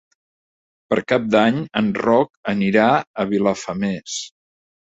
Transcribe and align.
Per 0.93 0.97
Cap 1.11 1.27
d'Any 1.35 1.59
en 1.81 1.91
Roc 2.07 2.33
anirà 2.55 2.89
a 3.25 3.29
Vilafamés. 3.35 4.21